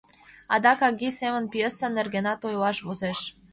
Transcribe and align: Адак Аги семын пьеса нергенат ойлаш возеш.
Адак 0.53 0.79
Аги 0.87 1.09
семын 1.19 1.45
пьеса 1.53 1.87
нергенат 1.89 2.41
ойлаш 2.47 2.77
возеш. 2.87 3.19